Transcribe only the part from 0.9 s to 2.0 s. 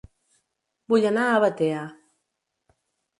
Vull anar a Batea